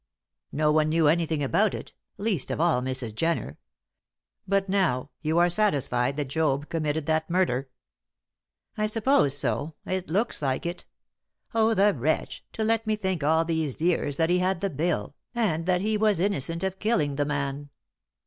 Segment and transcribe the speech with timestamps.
[0.51, 3.13] "No one knew anything about it least of all Mrs.
[3.13, 3.59] Jenner.
[4.47, 7.69] But now you are satisfied that Job committed that murder?"
[8.75, 10.85] "I suppose so; it looks like it.
[11.53, 15.13] Oh, the wretch, to let me think all these years that he had the bill,
[15.35, 17.69] and that he was innocent of killing the man!"